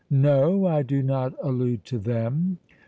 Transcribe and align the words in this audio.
"No, 0.09 0.65
I 0.65 0.81
do 0.81 1.03
not 1.03 1.35
allude 1.43 1.85
to 1.85 1.99
them!" 1.99 2.57